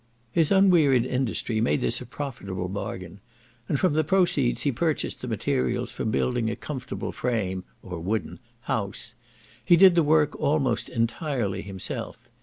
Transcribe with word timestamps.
His 0.31 0.49
unwearied 0.51 1.05
industry 1.05 1.61
made 1.61 1.81
this 1.81 2.01
a 2.01 2.07
profitable 2.07 2.67
bargain, 2.69 3.19
and 3.69 3.79
from 3.79 3.93
the 3.93 4.03
proceeds 4.03 4.63
he 4.63 4.71
purchased 4.71 5.21
the 5.21 5.27
materials 5.27 5.91
for 5.91 6.05
building 6.05 6.49
a 6.49 6.55
comfortable 6.55 7.11
frame 7.11 7.63
(or 7.83 7.99
wooden) 7.99 8.39
house; 8.61 9.13
he 9.63 9.75
did 9.75 9.93
the 9.93 10.01
work 10.01 10.35
almost 10.37 10.89
entirely 10.89 11.61
himself. 11.61 12.17